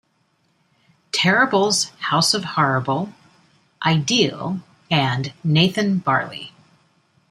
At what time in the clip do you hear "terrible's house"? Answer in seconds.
1.11-2.33